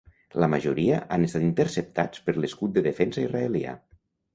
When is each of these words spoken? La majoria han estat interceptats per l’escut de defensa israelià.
La 0.43 0.47
majoria 0.53 1.01
han 1.17 1.27
estat 1.29 1.47
interceptats 1.49 2.27
per 2.31 2.39
l’escut 2.41 2.77
de 2.79 2.87
defensa 2.93 3.27
israelià. 3.31 3.81